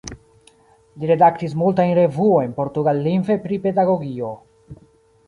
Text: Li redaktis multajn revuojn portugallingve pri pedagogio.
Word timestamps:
Li 1.01 1.09
redaktis 1.11 1.53
multajn 1.63 1.93
revuojn 1.99 2.55
portugallingve 2.61 3.37
pri 3.45 3.61
pedagogio. 3.67 4.31